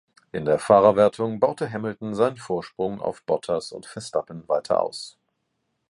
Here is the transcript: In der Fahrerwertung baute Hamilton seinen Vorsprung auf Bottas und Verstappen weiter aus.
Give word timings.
In 0.31 0.45
der 0.45 0.57
Fahrerwertung 0.57 1.39
baute 1.39 1.69
Hamilton 1.71 2.15
seinen 2.15 2.37
Vorsprung 2.37 2.99
auf 2.99 3.21
Bottas 3.21 3.71
und 3.71 3.85
Verstappen 3.85 4.49
weiter 4.49 4.81
aus. 4.81 5.15